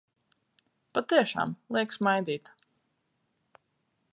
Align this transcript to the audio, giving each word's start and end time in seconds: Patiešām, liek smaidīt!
Patiešām, 0.99 1.53
liek 1.77 1.93
smaidīt! 1.97 2.51